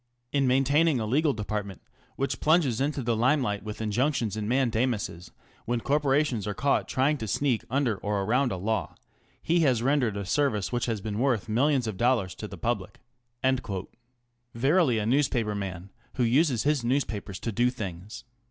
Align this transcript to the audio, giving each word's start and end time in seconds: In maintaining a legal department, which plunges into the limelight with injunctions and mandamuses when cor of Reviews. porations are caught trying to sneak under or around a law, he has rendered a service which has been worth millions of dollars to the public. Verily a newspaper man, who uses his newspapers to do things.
In 0.33 0.47
maintaining 0.47 0.99
a 0.99 1.05
legal 1.05 1.31
department, 1.31 1.79
which 2.15 2.39
plunges 2.39 2.81
into 2.81 3.03
the 3.03 3.15
limelight 3.15 3.61
with 3.61 3.83
injunctions 3.83 4.35
and 4.35 4.49
mandamuses 4.49 5.29
when 5.65 5.79
cor 5.79 5.97
of 5.97 6.05
Reviews. 6.05 6.05
porations 6.05 6.47
are 6.47 6.55
caught 6.55 6.87
trying 6.87 7.19
to 7.19 7.27
sneak 7.27 7.63
under 7.69 7.97
or 7.97 8.23
around 8.23 8.51
a 8.51 8.57
law, 8.57 8.95
he 9.43 9.59
has 9.59 9.83
rendered 9.83 10.17
a 10.17 10.25
service 10.25 10.71
which 10.71 10.87
has 10.87 11.01
been 11.01 11.19
worth 11.19 11.47
millions 11.47 11.85
of 11.85 11.97
dollars 11.97 12.33
to 12.33 12.47
the 12.47 12.57
public. 12.57 12.99
Verily 14.55 14.97
a 14.97 15.05
newspaper 15.05 15.53
man, 15.53 15.91
who 16.15 16.23
uses 16.23 16.63
his 16.63 16.83
newspapers 16.83 17.39
to 17.39 17.51
do 17.51 17.69
things. 17.69 18.23